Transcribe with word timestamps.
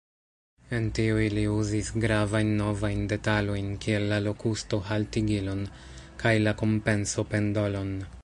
En 0.75 0.85
tiuj 0.99 1.25
li 1.37 1.41
uzis 1.55 1.89
gravajn 2.05 2.49
novajn 2.61 3.03
detalojn 3.11 3.67
kiel 3.83 4.07
la 4.13 4.19
lokusto-haltigilon 4.29 5.63
kaj 6.23 6.35
la 6.47 6.57
kompenso-pendolon. 6.63 7.93